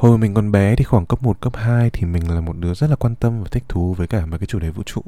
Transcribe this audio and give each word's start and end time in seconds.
Hồi 0.00 0.18
mình 0.18 0.34
còn 0.34 0.52
bé 0.52 0.76
thì 0.76 0.84
khoảng 0.84 1.06
cấp 1.06 1.22
1, 1.22 1.40
cấp 1.40 1.56
2 1.56 1.90
thì 1.90 2.06
mình 2.06 2.30
là 2.30 2.40
một 2.40 2.56
đứa 2.56 2.74
rất 2.74 2.90
là 2.90 2.96
quan 2.96 3.14
tâm 3.14 3.42
và 3.42 3.48
thích 3.50 3.64
thú 3.68 3.94
với 3.94 4.06
cả 4.06 4.26
mấy 4.26 4.38
cái 4.38 4.46
chủ 4.46 4.58
đề 4.58 4.70
vũ 4.70 4.82
trụ. 4.82 5.02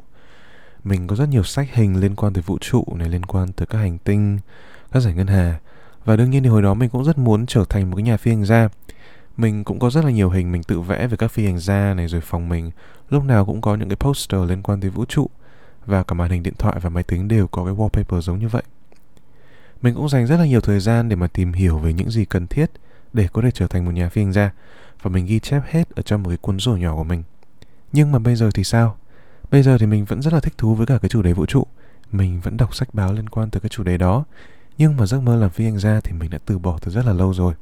Mình 0.84 1.06
có 1.06 1.16
rất 1.16 1.28
nhiều 1.28 1.42
sách 1.42 1.68
hình 1.72 2.00
liên 2.00 2.16
quan 2.16 2.32
tới 2.32 2.42
vũ 2.42 2.58
trụ 2.58 2.84
này, 2.94 3.08
liên 3.08 3.24
quan 3.24 3.52
tới 3.52 3.66
các 3.66 3.78
hành 3.78 3.98
tinh, 3.98 4.38
các 4.92 5.00
giải 5.00 5.14
ngân 5.14 5.26
hà. 5.26 5.58
Và 6.04 6.16
đương 6.16 6.30
nhiên 6.30 6.42
thì 6.42 6.48
hồi 6.48 6.62
đó 6.62 6.74
mình 6.74 6.88
cũng 6.88 7.04
rất 7.04 7.18
muốn 7.18 7.46
trở 7.46 7.64
thành 7.68 7.90
một 7.90 7.96
cái 7.96 8.02
nhà 8.02 8.16
phi 8.16 8.30
hành 8.30 8.44
gia. 8.44 8.68
Mình 9.36 9.64
cũng 9.64 9.78
có 9.78 9.90
rất 9.90 10.04
là 10.04 10.10
nhiều 10.10 10.30
hình 10.30 10.52
mình 10.52 10.62
tự 10.62 10.80
vẽ 10.80 11.06
về 11.06 11.16
các 11.16 11.30
phi 11.30 11.44
hành 11.44 11.58
gia 11.58 11.94
này 11.94 12.08
rồi 12.08 12.20
phòng 12.20 12.48
mình 12.48 12.70
lúc 13.10 13.24
nào 13.24 13.46
cũng 13.46 13.60
có 13.60 13.74
những 13.74 13.88
cái 13.88 13.96
poster 13.96 14.40
liên 14.48 14.62
quan 14.62 14.80
tới 14.80 14.90
vũ 14.90 15.04
trụ 15.04 15.30
và 15.86 16.02
cả 16.02 16.14
màn 16.14 16.30
hình 16.30 16.42
điện 16.42 16.54
thoại 16.58 16.76
và 16.82 16.90
máy 16.90 17.02
tính 17.02 17.28
đều 17.28 17.46
có 17.46 17.64
cái 17.64 17.74
wallpaper 17.74 18.20
giống 18.20 18.38
như 18.38 18.48
vậy. 18.48 18.62
Mình 19.82 19.94
cũng 19.94 20.08
dành 20.08 20.26
rất 20.26 20.36
là 20.36 20.46
nhiều 20.46 20.60
thời 20.60 20.80
gian 20.80 21.08
để 21.08 21.16
mà 21.16 21.26
tìm 21.26 21.52
hiểu 21.52 21.78
về 21.78 21.92
những 21.92 22.10
gì 22.10 22.24
cần 22.24 22.46
thiết 22.46 22.70
để 23.12 23.28
có 23.32 23.42
thể 23.42 23.50
trở 23.50 23.66
thành 23.66 23.84
một 23.84 23.90
nhà 23.90 24.08
phi 24.08 24.22
hành 24.22 24.32
gia 24.32 24.50
và 25.02 25.10
mình 25.10 25.26
ghi 25.26 25.38
chép 25.38 25.62
hết 25.66 25.90
ở 25.90 26.02
trong 26.02 26.22
một 26.22 26.28
cái 26.28 26.38
cuốn 26.38 26.58
sổ 26.58 26.76
nhỏ 26.76 26.96
của 26.96 27.04
mình. 27.04 27.22
Nhưng 27.92 28.12
mà 28.12 28.18
bây 28.18 28.36
giờ 28.36 28.50
thì 28.54 28.64
sao? 28.64 28.96
Bây 29.50 29.62
giờ 29.62 29.78
thì 29.78 29.86
mình 29.86 30.04
vẫn 30.04 30.22
rất 30.22 30.32
là 30.32 30.40
thích 30.40 30.58
thú 30.58 30.74
với 30.74 30.86
cả 30.86 30.98
cái 30.98 31.08
chủ 31.08 31.22
đề 31.22 31.32
vũ 31.32 31.46
trụ. 31.46 31.66
Mình 32.12 32.40
vẫn 32.40 32.56
đọc 32.56 32.74
sách 32.74 32.94
báo 32.94 33.12
liên 33.12 33.28
quan 33.28 33.50
tới 33.50 33.60
cái 33.60 33.68
chủ 33.68 33.82
đề 33.82 33.98
đó. 33.98 34.24
Nhưng 34.78 34.96
mà 34.96 35.06
giấc 35.06 35.20
mơ 35.20 35.36
làm 35.36 35.50
phi 35.50 35.64
hành 35.64 35.78
gia 35.78 36.00
thì 36.00 36.12
mình 36.12 36.30
đã 36.30 36.38
từ 36.46 36.58
bỏ 36.58 36.78
từ 36.82 36.92
rất 36.92 37.06
là 37.06 37.12
lâu 37.12 37.34
rồi. 37.34 37.54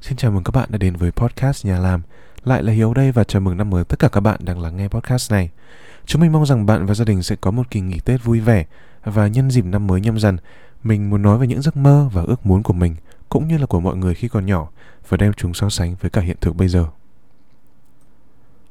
Xin 0.00 0.16
chào 0.16 0.30
mừng 0.30 0.44
các 0.44 0.54
bạn 0.54 0.68
đã 0.72 0.78
đến 0.78 0.96
với 0.96 1.10
podcast 1.10 1.66
Nhà 1.66 1.78
Làm. 1.78 2.02
Lại 2.46 2.62
là 2.62 2.72
Hiếu 2.72 2.94
đây 2.94 3.12
và 3.12 3.24
chào 3.24 3.40
mừng 3.40 3.56
năm 3.56 3.70
mới 3.70 3.84
tất 3.84 3.98
cả 3.98 4.08
các 4.08 4.20
bạn 4.20 4.40
đang 4.44 4.60
lắng 4.60 4.76
nghe 4.76 4.88
podcast 4.88 5.32
này. 5.32 5.50
Chúng 6.04 6.22
mình 6.22 6.32
mong 6.32 6.46
rằng 6.46 6.66
bạn 6.66 6.86
và 6.86 6.94
gia 6.94 7.04
đình 7.04 7.22
sẽ 7.22 7.36
có 7.36 7.50
một 7.50 7.70
kỳ 7.70 7.80
nghỉ 7.80 8.00
Tết 8.00 8.24
vui 8.24 8.40
vẻ 8.40 8.64
và 9.04 9.26
nhân 9.26 9.50
dịp 9.50 9.64
năm 9.64 9.86
mới 9.86 10.00
nhâm 10.00 10.18
dần, 10.18 10.36
mình 10.82 11.10
muốn 11.10 11.22
nói 11.22 11.38
về 11.38 11.46
những 11.46 11.62
giấc 11.62 11.76
mơ 11.76 12.08
và 12.12 12.22
ước 12.22 12.46
muốn 12.46 12.62
của 12.62 12.72
mình 12.72 12.96
cũng 13.28 13.48
như 13.48 13.58
là 13.58 13.66
của 13.66 13.80
mọi 13.80 13.96
người 13.96 14.14
khi 14.14 14.28
còn 14.28 14.46
nhỏ 14.46 14.68
và 15.08 15.16
đem 15.16 15.32
chúng 15.32 15.54
so 15.54 15.68
sánh 15.68 15.96
với 16.00 16.10
cả 16.10 16.20
hiện 16.20 16.36
thực 16.40 16.56
bây 16.56 16.68
giờ. 16.68 16.86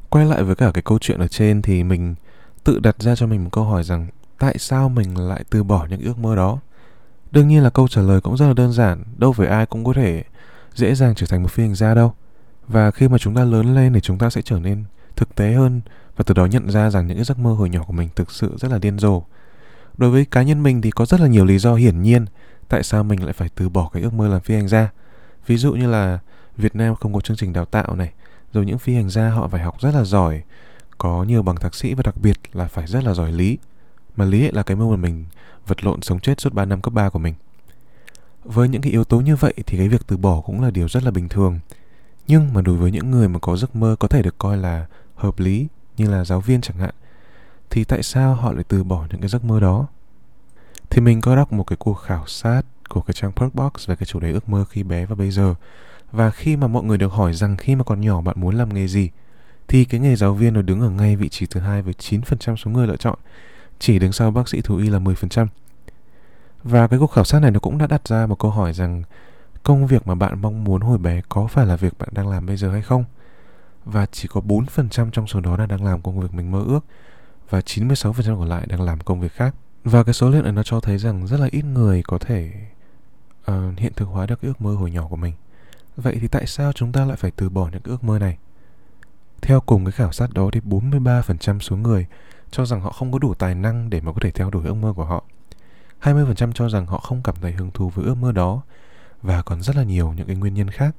Quay 0.09 0.25
lại 0.25 0.43
với 0.43 0.55
cả 0.55 0.71
cái 0.73 0.81
câu 0.81 0.99
chuyện 1.01 1.19
ở 1.19 1.27
trên 1.27 1.61
thì 1.61 1.83
mình 1.83 2.15
tự 2.63 2.79
đặt 2.79 3.01
ra 3.01 3.15
cho 3.15 3.27
mình 3.27 3.43
một 3.43 3.49
câu 3.51 3.63
hỏi 3.63 3.83
rằng 3.83 4.07
tại 4.39 4.57
sao 4.57 4.89
mình 4.89 5.17
lại 5.17 5.43
từ 5.49 5.63
bỏ 5.63 5.87
những 5.89 6.01
ước 6.01 6.17
mơ 6.17 6.35
đó? 6.35 6.59
Đương 7.31 7.47
nhiên 7.47 7.63
là 7.63 7.69
câu 7.69 7.87
trả 7.87 8.01
lời 8.01 8.21
cũng 8.21 8.37
rất 8.37 8.47
là 8.47 8.53
đơn 8.53 8.71
giản, 8.73 9.03
đâu 9.17 9.33
phải 9.33 9.47
ai 9.47 9.65
cũng 9.65 9.83
có 9.83 9.93
thể 9.93 10.23
dễ 10.73 10.95
dàng 10.95 11.15
trở 11.15 11.27
thành 11.27 11.43
một 11.43 11.51
phi 11.51 11.63
hành 11.63 11.75
gia 11.75 11.93
đâu 11.93 12.13
và 12.67 12.91
khi 12.91 13.07
mà 13.07 13.17
chúng 13.17 13.35
ta 13.35 13.43
lớn 13.43 13.75
lên 13.75 13.93
thì 13.93 13.99
chúng 14.01 14.17
ta 14.17 14.29
sẽ 14.29 14.41
trở 14.41 14.59
nên 14.59 14.83
thực 15.15 15.35
tế 15.35 15.53
hơn 15.53 15.81
và 16.15 16.23
từ 16.27 16.33
đó 16.33 16.45
nhận 16.45 16.71
ra 16.71 16.89
rằng 16.89 17.07
những 17.07 17.17
cái 17.17 17.23
giấc 17.23 17.39
mơ 17.39 17.53
hồi 17.53 17.69
nhỏ 17.69 17.83
của 17.83 17.93
mình 17.93 18.09
thực 18.15 18.31
sự 18.31 18.55
rất 18.57 18.71
là 18.71 18.77
điên 18.77 18.99
rồ. 18.99 19.23
Đối 19.97 20.11
với 20.11 20.25
cá 20.25 20.43
nhân 20.43 20.63
mình 20.63 20.81
thì 20.81 20.91
có 20.91 21.05
rất 21.05 21.19
là 21.19 21.27
nhiều 21.27 21.45
lý 21.45 21.57
do 21.57 21.75
hiển 21.75 22.01
nhiên 22.01 22.25
tại 22.69 22.83
sao 22.83 23.03
mình 23.03 23.23
lại 23.23 23.33
phải 23.33 23.49
từ 23.55 23.69
bỏ 23.69 23.89
cái 23.93 24.03
ước 24.03 24.13
mơ 24.13 24.27
làm 24.27 24.41
phi 24.41 24.55
hành 24.55 24.67
gia. 24.67 24.89
Ví 25.47 25.57
dụ 25.57 25.73
như 25.73 25.87
là 25.87 26.19
Việt 26.57 26.75
Nam 26.75 26.95
không 26.95 27.13
có 27.13 27.21
chương 27.21 27.37
trình 27.37 27.53
đào 27.53 27.65
tạo 27.65 27.95
này, 27.95 28.11
rồi 28.53 28.65
những 28.65 28.77
phi 28.77 28.95
hành 28.95 29.09
gia 29.09 29.29
họ 29.29 29.47
phải 29.47 29.61
học 29.61 29.81
rất 29.81 29.95
là 29.95 30.03
giỏi, 30.03 30.41
có 30.97 31.23
nhiều 31.23 31.43
bằng 31.43 31.55
thạc 31.55 31.75
sĩ 31.75 31.93
và 31.93 32.03
đặc 32.03 32.17
biệt 32.17 32.39
là 32.53 32.67
phải 32.67 32.87
rất 32.87 33.03
là 33.03 33.13
giỏi 33.13 33.31
lý. 33.31 33.57
Mà 34.15 34.25
lý 34.25 34.51
là 34.51 34.63
cái 34.63 34.77
môn 34.77 34.89
mà 34.89 34.95
mình 34.95 35.25
vật 35.67 35.83
lộn 35.83 36.01
sống 36.01 36.19
chết 36.19 36.41
suốt 36.41 36.53
3 36.53 36.65
năm 36.65 36.81
cấp 36.81 36.93
3 36.93 37.09
của 37.09 37.19
mình. 37.19 37.33
Với 38.43 38.69
những 38.69 38.81
cái 38.81 38.91
yếu 38.91 39.03
tố 39.03 39.21
như 39.21 39.35
vậy 39.35 39.53
thì 39.65 39.77
cái 39.77 39.89
việc 39.89 40.07
từ 40.07 40.17
bỏ 40.17 40.41
cũng 40.41 40.61
là 40.61 40.71
điều 40.71 40.87
rất 40.89 41.03
là 41.03 41.11
bình 41.11 41.29
thường 41.29 41.59
nhưng 42.27 42.53
mà 42.53 42.61
đối 42.61 42.77
với 42.77 42.91
những 42.91 43.11
người 43.11 43.27
mà 43.27 43.39
có 43.39 43.57
giấc 43.57 43.75
mơ 43.75 43.95
có 43.99 44.07
thể 44.07 44.21
được 44.21 44.37
coi 44.37 44.57
là 44.57 44.85
hợp 45.15 45.39
lý, 45.39 45.67
như 45.97 46.09
là 46.09 46.25
giáo 46.25 46.41
viên 46.41 46.61
chẳng 46.61 46.77
hạn, 46.77 46.93
thì 47.69 47.83
tại 47.83 48.03
sao 48.03 48.35
họ 48.35 48.51
lại 48.51 48.63
từ 48.67 48.83
bỏ 48.83 49.05
những 49.11 49.21
cái 49.21 49.29
giấc 49.29 49.43
mơ 49.43 49.59
đó 49.59 49.87
thì 50.89 51.01
mình 51.01 51.21
có 51.21 51.35
đọc 51.35 51.53
một 51.53 51.63
cái 51.63 51.77
cuộc 51.77 51.93
khảo 51.93 52.27
sát 52.27 52.61
của 52.89 53.01
cái 53.01 53.13
trang 53.13 53.31
Perkbox 53.31 53.71
về 53.87 53.95
cái 53.95 54.05
chủ 54.05 54.19
đề 54.19 54.31
ước 54.31 54.49
mơ 54.49 54.65
khi 54.69 54.83
bé 54.83 55.05
và 55.05 55.15
bây 55.15 55.31
giờ 55.31 55.55
và 56.11 56.31
khi 56.31 56.55
mà 56.55 56.67
mọi 56.67 56.83
người 56.83 56.97
được 56.97 57.11
hỏi 57.11 57.33
rằng 57.33 57.57
khi 57.57 57.75
mà 57.75 57.83
còn 57.83 58.01
nhỏ 58.01 58.21
bạn 58.21 58.35
muốn 58.39 58.55
làm 58.55 58.73
nghề 58.73 58.87
gì, 58.87 59.09
thì 59.67 59.85
cái 59.85 59.99
nghề 59.99 60.15
giáo 60.15 60.33
viên 60.33 60.53
nó 60.53 60.61
đứng 60.61 60.81
ở 60.81 60.89
ngay 60.89 61.15
vị 61.15 61.29
trí 61.29 61.45
thứ 61.45 61.59
hai 61.59 61.81
với 61.81 61.93
9% 61.93 62.55
số 62.55 62.71
người 62.71 62.87
lựa 62.87 62.95
chọn, 62.95 63.17
chỉ 63.79 63.99
đứng 63.99 64.11
sau 64.11 64.31
bác 64.31 64.49
sĩ 64.49 64.61
thú 64.61 64.77
y 64.77 64.89
là 64.89 64.99
10%. 64.99 65.47
Và 66.63 66.87
cái 66.87 66.99
cuộc 66.99 67.11
khảo 67.11 67.23
sát 67.23 67.39
này 67.39 67.51
nó 67.51 67.59
cũng 67.59 67.77
đã 67.77 67.87
đặt 67.87 68.07
ra 68.07 68.25
một 68.25 68.39
câu 68.39 68.51
hỏi 68.51 68.73
rằng 68.73 69.03
công 69.65 69.87
việc 69.87 70.07
mà 70.07 70.15
bạn 70.15 70.41
mong 70.41 70.63
muốn 70.63 70.81
hồi 70.81 70.97
bé 70.97 71.21
có 71.29 71.47
phải 71.47 71.65
là 71.65 71.75
việc 71.75 71.97
bạn 71.97 72.09
đang 72.11 72.27
làm 72.27 72.45
bây 72.45 72.57
giờ 72.57 72.71
hay 72.71 72.81
không? 72.81 73.03
Và 73.85 74.05
chỉ 74.05 74.27
có 74.27 74.41
4% 74.41 75.09
trong 75.11 75.27
số 75.27 75.39
đó 75.39 75.57
là 75.57 75.65
đang 75.65 75.85
làm 75.85 76.01
công 76.01 76.19
việc 76.19 76.33
mình 76.33 76.51
mơ 76.51 76.63
ước 76.67 76.85
và 77.49 77.59
96% 77.59 78.39
còn 78.39 78.49
lại 78.49 78.65
đang 78.69 78.81
làm 78.81 78.99
công 78.99 79.19
việc 79.19 79.31
khác. 79.31 79.55
Và 79.83 80.03
cái 80.03 80.13
số 80.13 80.29
liệu 80.29 80.41
này 80.41 80.51
nó 80.51 80.63
cho 80.63 80.79
thấy 80.79 80.97
rằng 80.97 81.27
rất 81.27 81.39
là 81.39 81.47
ít 81.51 81.65
người 81.65 82.03
có 82.03 82.17
thể 82.17 82.51
uh, 83.51 83.55
hiện 83.77 83.93
thực 83.95 84.05
hóa 84.05 84.25
được 84.25 84.41
ước 84.41 84.61
mơ 84.61 84.75
hồi 84.75 84.91
nhỏ 84.91 85.07
của 85.07 85.15
mình. 85.15 85.33
Vậy 85.97 86.17
thì 86.21 86.27
tại 86.27 86.47
sao 86.47 86.71
chúng 86.71 86.91
ta 86.91 87.05
lại 87.05 87.17
phải 87.17 87.31
từ 87.31 87.49
bỏ 87.49 87.69
những 87.71 87.81
ước 87.83 88.03
mơ 88.03 88.19
này? 88.19 88.37
Theo 89.41 89.61
cùng 89.61 89.85
cái 89.85 89.91
khảo 89.91 90.11
sát 90.11 90.33
đó 90.33 90.49
thì 90.51 90.59
43% 90.59 91.59
số 91.59 91.75
người 91.75 92.05
cho 92.51 92.65
rằng 92.65 92.81
họ 92.81 92.91
không 92.91 93.11
có 93.11 93.19
đủ 93.19 93.33
tài 93.33 93.55
năng 93.55 93.89
để 93.89 94.01
mà 94.01 94.11
có 94.11 94.19
thể 94.21 94.31
theo 94.31 94.49
đuổi 94.49 94.65
ước 94.65 94.73
mơ 94.73 94.93
của 94.95 95.05
họ. 95.05 95.23
20% 96.01 96.51
cho 96.51 96.69
rằng 96.69 96.85
họ 96.85 96.97
không 96.97 97.21
cảm 97.23 97.35
thấy 97.41 97.51
hứng 97.51 97.71
thú 97.71 97.89
với 97.89 98.05
ước 98.05 98.15
mơ 98.15 98.31
đó 98.31 98.61
và 99.25 99.41
còn 99.41 99.61
rất 99.61 99.75
là 99.75 99.83
nhiều 99.83 100.13
những 100.13 100.27
cái 100.27 100.35
nguyên 100.35 100.53
nhân 100.53 100.69
khác. 100.69 100.95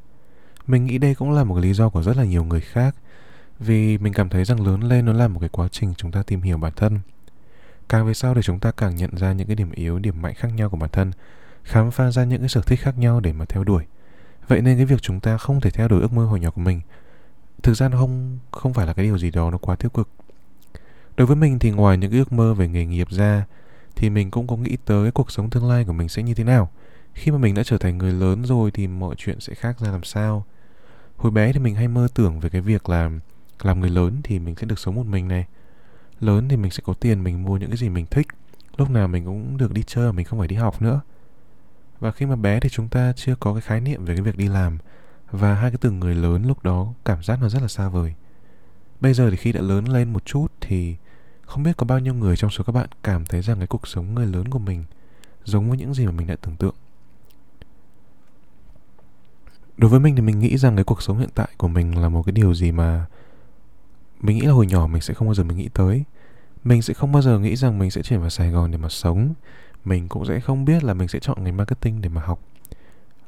Mình 0.66 0.86
nghĩ 0.86 0.98
đây 0.98 1.14
cũng 1.14 1.32
là 1.32 1.44
một 1.44 1.54
cái 1.54 1.62
lý 1.62 1.72
do 1.72 1.88
của 1.88 2.02
rất 2.02 2.16
là 2.16 2.24
nhiều 2.24 2.44
người 2.44 2.60
khác 2.60 2.94
vì 3.58 3.98
mình 3.98 4.12
cảm 4.12 4.28
thấy 4.28 4.44
rằng 4.44 4.66
lớn 4.66 4.82
lên 4.82 5.04
nó 5.06 5.12
là 5.12 5.28
một 5.28 5.40
cái 5.40 5.48
quá 5.48 5.68
trình 5.70 5.94
chúng 5.96 6.12
ta 6.12 6.22
tìm 6.22 6.42
hiểu 6.42 6.58
bản 6.58 6.72
thân. 6.76 7.00
Càng 7.88 8.06
về 8.06 8.14
sau 8.14 8.34
thì 8.34 8.40
chúng 8.42 8.60
ta 8.60 8.70
càng 8.70 8.96
nhận 8.96 9.16
ra 9.16 9.32
những 9.32 9.46
cái 9.46 9.56
điểm 9.56 9.70
yếu, 9.70 9.98
điểm 9.98 10.22
mạnh 10.22 10.34
khác 10.34 10.48
nhau 10.54 10.70
của 10.70 10.76
bản 10.76 10.90
thân, 10.90 11.12
khám 11.62 11.90
phá 11.90 12.10
ra 12.10 12.24
những 12.24 12.40
cái 12.40 12.48
sở 12.48 12.60
thích 12.60 12.80
khác 12.80 12.98
nhau 12.98 13.20
để 13.20 13.32
mà 13.32 13.44
theo 13.44 13.64
đuổi. 13.64 13.84
Vậy 14.48 14.60
nên 14.60 14.76
cái 14.76 14.86
việc 14.86 15.02
chúng 15.02 15.20
ta 15.20 15.36
không 15.36 15.60
thể 15.60 15.70
theo 15.70 15.88
đuổi 15.88 16.00
ước 16.00 16.12
mơ 16.12 16.24
hồi 16.26 16.40
nhỏ 16.40 16.50
của 16.50 16.60
mình 16.60 16.80
thực 17.62 17.74
ra 17.74 17.88
nó 17.88 17.98
không 17.98 18.38
không 18.50 18.74
phải 18.74 18.86
là 18.86 18.92
cái 18.92 19.04
điều 19.04 19.18
gì 19.18 19.30
đó 19.30 19.50
nó 19.50 19.58
quá 19.58 19.76
tiêu 19.76 19.90
cực. 19.90 20.08
Đối 21.16 21.26
với 21.26 21.36
mình 21.36 21.58
thì 21.58 21.70
ngoài 21.70 21.98
những 21.98 22.12
ước 22.12 22.32
mơ 22.32 22.54
về 22.54 22.68
nghề 22.68 22.86
nghiệp 22.86 23.10
ra 23.10 23.44
thì 23.96 24.10
mình 24.10 24.30
cũng 24.30 24.46
có 24.46 24.56
nghĩ 24.56 24.76
tới 24.84 25.04
cái 25.04 25.12
cuộc 25.12 25.30
sống 25.30 25.50
tương 25.50 25.68
lai 25.68 25.84
của 25.84 25.92
mình 25.92 26.08
sẽ 26.08 26.22
như 26.22 26.34
thế 26.34 26.44
nào 26.44 26.70
khi 27.16 27.32
mà 27.32 27.38
mình 27.38 27.54
đã 27.54 27.62
trở 27.64 27.78
thành 27.78 27.98
người 27.98 28.12
lớn 28.12 28.44
rồi 28.44 28.70
thì 28.70 28.86
mọi 28.86 29.14
chuyện 29.18 29.40
sẽ 29.40 29.54
khác 29.54 29.80
ra 29.80 29.90
làm 29.90 30.04
sao. 30.04 30.44
Hồi 31.16 31.32
bé 31.32 31.52
thì 31.52 31.58
mình 31.58 31.74
hay 31.74 31.88
mơ 31.88 32.08
tưởng 32.14 32.40
về 32.40 32.48
cái 32.48 32.60
việc 32.60 32.88
là 32.88 33.10
làm 33.62 33.80
người 33.80 33.90
lớn 33.90 34.20
thì 34.24 34.38
mình 34.38 34.54
sẽ 34.56 34.66
được 34.66 34.78
sống 34.78 34.94
một 34.94 35.06
mình 35.06 35.28
này. 35.28 35.46
Lớn 36.20 36.48
thì 36.48 36.56
mình 36.56 36.70
sẽ 36.70 36.82
có 36.86 36.94
tiền 36.94 37.24
mình 37.24 37.42
mua 37.42 37.56
những 37.56 37.70
cái 37.70 37.76
gì 37.76 37.88
mình 37.88 38.06
thích. 38.06 38.26
Lúc 38.76 38.90
nào 38.90 39.08
mình 39.08 39.24
cũng 39.24 39.56
được 39.56 39.72
đi 39.72 39.82
chơi 39.86 40.12
mình 40.12 40.24
không 40.24 40.38
phải 40.38 40.48
đi 40.48 40.56
học 40.56 40.82
nữa. 40.82 41.00
Và 41.98 42.12
khi 42.12 42.26
mà 42.26 42.36
bé 42.36 42.60
thì 42.60 42.68
chúng 42.68 42.88
ta 42.88 43.12
chưa 43.16 43.34
có 43.34 43.52
cái 43.52 43.60
khái 43.60 43.80
niệm 43.80 44.04
về 44.04 44.14
cái 44.14 44.22
việc 44.22 44.36
đi 44.36 44.48
làm. 44.48 44.78
Và 45.30 45.54
hai 45.54 45.70
cái 45.70 45.78
từ 45.80 45.90
người 45.90 46.14
lớn 46.14 46.46
lúc 46.46 46.62
đó 46.62 46.92
cảm 47.04 47.22
giác 47.22 47.38
nó 47.42 47.48
rất 47.48 47.62
là 47.62 47.68
xa 47.68 47.88
vời. 47.88 48.14
Bây 49.00 49.14
giờ 49.14 49.30
thì 49.30 49.36
khi 49.36 49.52
đã 49.52 49.60
lớn 49.60 49.88
lên 49.88 50.12
một 50.12 50.24
chút 50.24 50.52
thì 50.60 50.96
không 51.42 51.62
biết 51.62 51.76
có 51.76 51.86
bao 51.86 51.98
nhiêu 51.98 52.14
người 52.14 52.36
trong 52.36 52.50
số 52.50 52.64
các 52.64 52.72
bạn 52.72 52.88
cảm 53.02 53.26
thấy 53.26 53.42
rằng 53.42 53.58
cái 53.58 53.66
cuộc 53.66 53.88
sống 53.88 54.14
người 54.14 54.26
lớn 54.26 54.48
của 54.48 54.58
mình 54.58 54.84
giống 55.44 55.68
với 55.68 55.78
những 55.78 55.94
gì 55.94 56.06
mà 56.06 56.12
mình 56.12 56.26
đã 56.26 56.36
tưởng 56.42 56.56
tượng 56.56 56.74
đối 59.76 59.90
với 59.90 60.00
mình 60.00 60.16
thì 60.16 60.22
mình 60.22 60.38
nghĩ 60.38 60.56
rằng 60.56 60.76
cái 60.76 60.84
cuộc 60.84 61.02
sống 61.02 61.18
hiện 61.18 61.28
tại 61.34 61.48
của 61.56 61.68
mình 61.68 61.98
là 61.98 62.08
một 62.08 62.22
cái 62.22 62.32
điều 62.32 62.54
gì 62.54 62.72
mà 62.72 63.06
mình 64.20 64.36
nghĩ 64.36 64.46
là 64.46 64.52
hồi 64.52 64.66
nhỏ 64.66 64.86
mình 64.86 65.02
sẽ 65.02 65.14
không 65.14 65.28
bao 65.28 65.34
giờ 65.34 65.44
mình 65.44 65.56
nghĩ 65.56 65.68
tới. 65.74 66.04
Mình 66.64 66.82
sẽ 66.82 66.94
không 66.94 67.12
bao 67.12 67.22
giờ 67.22 67.38
nghĩ 67.38 67.56
rằng 67.56 67.78
mình 67.78 67.90
sẽ 67.90 68.02
chuyển 68.02 68.20
vào 68.20 68.30
sài 68.30 68.50
gòn 68.50 68.70
để 68.70 68.78
mà 68.78 68.88
sống. 68.88 69.34
Mình 69.84 70.08
cũng 70.08 70.26
sẽ 70.26 70.40
không 70.40 70.64
biết 70.64 70.84
là 70.84 70.94
mình 70.94 71.08
sẽ 71.08 71.18
chọn 71.18 71.44
ngành 71.44 71.56
marketing 71.56 72.00
để 72.00 72.08
mà 72.08 72.20
học. 72.20 72.40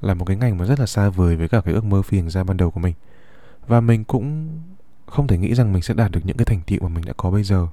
Là 0.01 0.15
một 0.15 0.25
cái 0.25 0.37
ngành 0.37 0.59
mà 0.59 0.65
rất 0.65 0.81
là 0.81 0.87
xa 0.87 1.09
vời 1.09 1.37
với 1.37 1.49
cả 1.49 1.61
cái 1.61 1.75
ước 1.75 1.85
mơ 1.85 2.03
phi 2.03 2.19
hành 2.19 2.31
gia 2.31 2.45
ban 2.45 2.57
đầu 2.57 2.71
của 2.71 2.81
mình. 2.81 2.95
Và 3.67 3.81
mình 3.81 4.05
cũng 4.05 4.49
không 5.07 5.27
thể 5.27 5.39
nghĩ 5.39 5.55
rằng 5.55 5.73
mình 5.73 5.83
sẽ 5.83 5.95
đạt 5.95 6.11
được 6.11 6.21
những 6.25 6.37
cái 6.37 6.45
thành 6.45 6.61
tựu 6.67 6.79
mà 6.83 6.89
mình 6.89 7.05
đã 7.05 7.13
có 7.17 7.31
bây 7.31 7.43
giờ. 7.43 7.67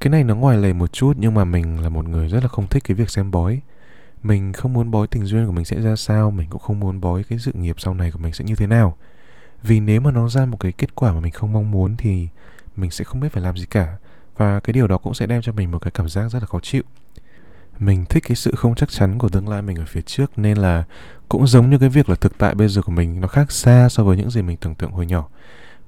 Cái 0.00 0.10
này 0.10 0.24
nó 0.24 0.34
ngoài 0.34 0.58
lề 0.58 0.72
một 0.72 0.92
chút 0.92 1.16
nhưng 1.18 1.34
mà 1.34 1.44
mình 1.44 1.80
là 1.80 1.88
một 1.88 2.08
người 2.08 2.28
rất 2.28 2.42
là 2.42 2.48
không 2.48 2.66
thích 2.66 2.84
cái 2.84 2.94
việc 2.94 3.10
xem 3.10 3.30
bói 3.30 3.60
mình 4.24 4.52
không 4.52 4.72
muốn 4.72 4.90
bói 4.90 5.06
tình 5.06 5.24
duyên 5.24 5.46
của 5.46 5.52
mình 5.52 5.64
sẽ 5.64 5.80
ra 5.80 5.96
sao, 5.96 6.30
mình 6.30 6.46
cũng 6.50 6.60
không 6.60 6.80
muốn 6.80 7.00
bói 7.00 7.24
cái 7.24 7.38
sự 7.38 7.52
nghiệp 7.54 7.76
sau 7.78 7.94
này 7.94 8.10
của 8.10 8.18
mình 8.18 8.32
sẽ 8.32 8.44
như 8.44 8.54
thế 8.54 8.66
nào. 8.66 8.96
Vì 9.62 9.80
nếu 9.80 10.00
mà 10.00 10.10
nó 10.10 10.28
ra 10.28 10.46
một 10.46 10.60
cái 10.60 10.72
kết 10.72 10.94
quả 10.94 11.12
mà 11.12 11.20
mình 11.20 11.32
không 11.32 11.52
mong 11.52 11.70
muốn 11.70 11.96
thì 11.96 12.28
mình 12.76 12.90
sẽ 12.90 13.04
không 13.04 13.20
biết 13.20 13.32
phải 13.32 13.42
làm 13.42 13.56
gì 13.56 13.66
cả, 13.66 13.96
và 14.36 14.60
cái 14.60 14.72
điều 14.72 14.86
đó 14.86 14.98
cũng 14.98 15.14
sẽ 15.14 15.26
đem 15.26 15.42
cho 15.42 15.52
mình 15.52 15.70
một 15.70 15.78
cái 15.78 15.90
cảm 15.90 16.08
giác 16.08 16.28
rất 16.28 16.38
là 16.38 16.46
khó 16.46 16.60
chịu. 16.60 16.82
Mình 17.78 18.04
thích 18.04 18.24
cái 18.26 18.36
sự 18.36 18.54
không 18.56 18.74
chắc 18.74 18.90
chắn 18.90 19.18
của 19.18 19.28
tương 19.28 19.48
lai 19.48 19.62
mình 19.62 19.76
ở 19.76 19.84
phía 19.86 20.02
trước 20.02 20.38
nên 20.38 20.58
là 20.58 20.84
cũng 21.28 21.46
giống 21.46 21.70
như 21.70 21.78
cái 21.78 21.88
việc 21.88 22.08
là 22.08 22.14
thực 22.14 22.38
tại 22.38 22.54
bây 22.54 22.68
giờ 22.68 22.82
của 22.82 22.92
mình, 22.92 23.20
nó 23.20 23.28
khác 23.28 23.52
xa 23.52 23.88
so 23.88 24.04
với 24.04 24.16
những 24.16 24.30
gì 24.30 24.42
mình 24.42 24.56
tưởng 24.56 24.74
tượng 24.74 24.90
hồi 24.90 25.06
nhỏ. 25.06 25.28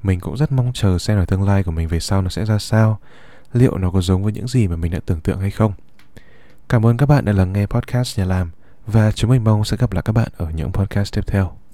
Mình 0.02 0.20
cũng 0.20 0.36
rất 0.36 0.52
mong 0.52 0.70
chờ 0.74 0.98
xem 0.98 1.18
là 1.18 1.24
tương 1.24 1.42
lai 1.42 1.62
của 1.62 1.70
mình 1.70 1.88
về 1.88 2.00
sau 2.00 2.22
nó 2.22 2.28
sẽ 2.28 2.44
ra 2.44 2.58
sao, 2.58 2.98
liệu 3.52 3.78
nó 3.78 3.90
có 3.90 4.00
giống 4.00 4.22
với 4.22 4.32
những 4.32 4.48
gì 4.48 4.68
mà 4.68 4.76
mình 4.76 4.92
đã 4.92 5.00
tưởng 5.06 5.20
tượng 5.20 5.40
hay 5.40 5.50
không. 5.50 5.72
Cảm 6.68 6.86
ơn 6.86 6.96
các 6.96 7.06
bạn 7.06 7.24
đã 7.24 7.32
lắng 7.32 7.52
nghe 7.52 7.66
podcast 7.66 8.18
nhà 8.18 8.24
làm, 8.24 8.50
và 8.86 9.12
chúng 9.12 9.30
mình 9.30 9.44
mong 9.44 9.64
sẽ 9.64 9.76
gặp 9.76 9.92
lại 9.92 10.02
các 10.02 10.12
bạn 10.12 10.28
ở 10.36 10.50
những 10.54 10.72
podcast 10.72 11.14
tiếp 11.14 11.22
theo. 11.26 11.65